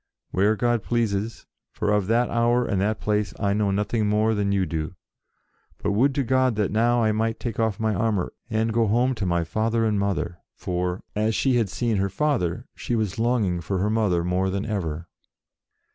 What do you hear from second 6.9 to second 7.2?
I